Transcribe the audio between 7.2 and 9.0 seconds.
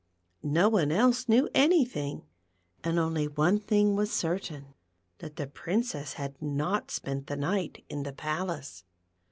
the night in the palace.